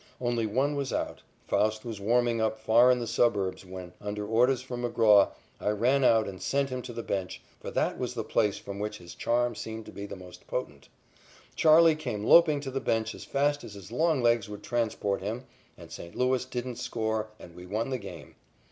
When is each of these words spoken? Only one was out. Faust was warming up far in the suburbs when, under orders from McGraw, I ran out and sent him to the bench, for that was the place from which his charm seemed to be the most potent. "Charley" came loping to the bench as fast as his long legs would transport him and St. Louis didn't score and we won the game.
Only 0.19 0.47
one 0.47 0.73
was 0.75 0.91
out. 0.91 1.21
Faust 1.47 1.85
was 1.85 2.01
warming 2.01 2.41
up 2.41 2.57
far 2.57 2.89
in 2.89 2.97
the 2.97 3.05
suburbs 3.05 3.63
when, 3.63 3.93
under 4.01 4.25
orders 4.25 4.59
from 4.63 4.81
McGraw, 4.83 5.29
I 5.59 5.69
ran 5.69 6.03
out 6.03 6.27
and 6.27 6.41
sent 6.41 6.71
him 6.71 6.81
to 6.81 6.91
the 6.91 7.03
bench, 7.03 7.39
for 7.59 7.69
that 7.69 7.99
was 7.99 8.15
the 8.15 8.23
place 8.23 8.57
from 8.57 8.79
which 8.79 8.97
his 8.97 9.13
charm 9.13 9.53
seemed 9.53 9.85
to 9.85 9.91
be 9.91 10.07
the 10.07 10.15
most 10.15 10.47
potent. 10.47 10.89
"Charley" 11.55 11.93
came 11.95 12.23
loping 12.23 12.61
to 12.61 12.71
the 12.71 12.79
bench 12.81 13.13
as 13.13 13.25
fast 13.25 13.63
as 13.63 13.75
his 13.75 13.91
long 13.91 14.23
legs 14.23 14.49
would 14.49 14.63
transport 14.63 15.21
him 15.21 15.45
and 15.77 15.91
St. 15.91 16.15
Louis 16.15 16.45
didn't 16.45 16.77
score 16.77 17.27
and 17.39 17.53
we 17.53 17.67
won 17.67 17.91
the 17.91 17.99
game. 17.99 18.33